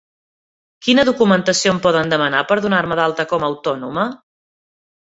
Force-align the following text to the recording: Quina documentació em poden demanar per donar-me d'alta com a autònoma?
Quina 0.87 1.05
documentació 1.09 1.75
em 1.75 1.83
poden 1.85 2.15
demanar 2.17 2.43
per 2.53 2.59
donar-me 2.67 2.99
d'alta 3.03 3.31
com 3.35 3.47
a 3.49 3.53
autònoma? 3.55 4.09